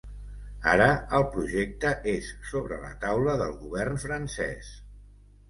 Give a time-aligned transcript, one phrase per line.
[0.69, 0.85] Ara
[1.17, 4.75] el projecte és sobre la taula del govern francès.